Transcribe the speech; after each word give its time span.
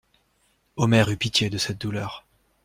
Omer 0.77 1.11
eut 1.11 1.15
pitié 1.17 1.51
de 1.51 1.59
cette 1.59 1.79
douleur. 1.79 2.25